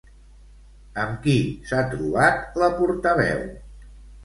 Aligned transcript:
Amb 1.03 1.19
qui 1.25 1.35
s'ha 1.73 1.83
trobat 1.93 2.59
la 2.65 2.73
portaveu? 2.81 3.47